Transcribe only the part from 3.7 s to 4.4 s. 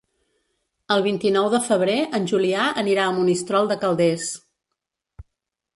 de Calders.